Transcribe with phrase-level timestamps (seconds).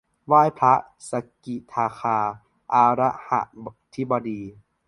[0.27, 0.73] ไหว้พระ
[1.09, 1.11] ส
[1.43, 2.17] กิทาคา
[2.73, 3.41] อะระหา
[3.95, 4.41] ธิบดี